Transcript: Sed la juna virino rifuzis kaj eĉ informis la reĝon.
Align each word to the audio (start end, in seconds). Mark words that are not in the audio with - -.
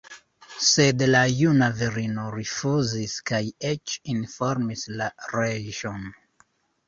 Sed 0.67 1.01
la 1.09 1.19
juna 1.41 1.65
virino 1.81 2.23
rifuzis 2.37 3.13
kaj 3.31 3.41
eĉ 3.73 3.95
informis 4.15 4.87
la 5.03 5.11
reĝon. 5.35 6.09